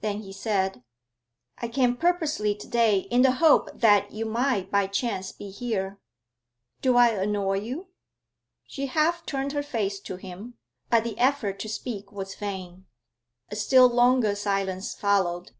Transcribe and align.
Then 0.00 0.22
he 0.22 0.32
said: 0.32 0.82
'I 1.58 1.68
came 1.68 1.96
purposely 1.96 2.52
to 2.52 2.66
day, 2.66 2.98
in 3.12 3.22
the 3.22 3.30
hope 3.30 3.68
that 3.74 4.10
you 4.10 4.24
might 4.26 4.72
by 4.72 4.88
chance 4.88 5.30
be 5.30 5.50
here. 5.52 6.00
Do 6.82 6.96
I 6.96 7.10
annoy 7.10 7.60
you?' 7.60 7.86
She 8.66 8.86
half 8.86 9.24
turned 9.24 9.52
her 9.52 9.62
face 9.62 10.00
to 10.00 10.16
him, 10.16 10.54
but 10.90 11.04
the 11.04 11.16
effort 11.16 11.60
to 11.60 11.68
speak 11.68 12.10
was 12.10 12.34
vain. 12.34 12.86
A 13.52 13.54
still 13.54 13.88
longer 13.88 14.34
silence 14.34 14.94
followed. 14.94 15.52